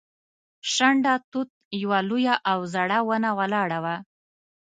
شنډه 0.73 1.13
توت 1.31 1.49
یوه 1.81 1.99
لویه 2.09 2.35
او 2.51 2.59
زړه 2.73 2.97
ونه 3.07 3.29
ولاړه 3.39 3.79
وه. 3.83 3.95